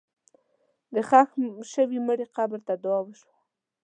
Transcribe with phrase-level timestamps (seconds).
[0.93, 1.29] د ښخ
[1.73, 3.33] شوي مړي قبر ته دعا وشوه.